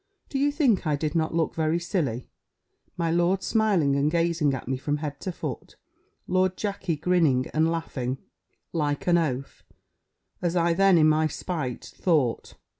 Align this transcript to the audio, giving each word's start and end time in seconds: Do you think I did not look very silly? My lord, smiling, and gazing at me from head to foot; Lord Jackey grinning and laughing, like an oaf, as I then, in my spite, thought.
Do 0.29 0.39
you 0.39 0.51
think 0.51 0.87
I 0.87 0.95
did 0.95 1.13
not 1.13 1.35
look 1.35 1.53
very 1.53 1.77
silly? 1.77 2.27
My 2.97 3.11
lord, 3.11 3.43
smiling, 3.43 3.95
and 3.95 4.09
gazing 4.09 4.51
at 4.55 4.67
me 4.67 4.75
from 4.77 4.97
head 4.97 5.19
to 5.21 5.31
foot; 5.31 5.75
Lord 6.25 6.57
Jackey 6.57 6.95
grinning 6.95 7.45
and 7.53 7.69
laughing, 7.71 8.17
like 8.73 9.05
an 9.05 9.19
oaf, 9.19 9.63
as 10.41 10.55
I 10.55 10.73
then, 10.73 10.97
in 10.97 11.07
my 11.07 11.27
spite, 11.27 11.85
thought. 11.85 12.55